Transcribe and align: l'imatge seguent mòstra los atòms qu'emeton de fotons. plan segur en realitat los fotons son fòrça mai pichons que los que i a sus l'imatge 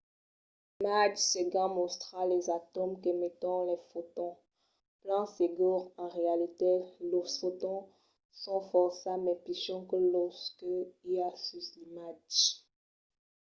l'imatge 0.79 1.21
seguent 1.31 1.73
mòstra 1.77 2.19
los 2.31 2.45
atòms 2.59 2.99
qu'emeton 3.01 3.59
de 3.69 3.75
fotons. 3.89 4.41
plan 5.01 5.25
segur 5.37 5.77
en 6.03 6.07
realitat 6.19 6.79
los 7.11 7.31
fotons 7.41 7.87
son 8.41 8.61
fòrça 8.71 9.11
mai 9.25 9.37
pichons 9.45 9.87
que 9.89 9.97
los 10.13 10.37
que 10.59 10.73
i 11.11 11.13
a 11.27 11.29
sus 11.45 11.65
l'imatge 11.77 12.43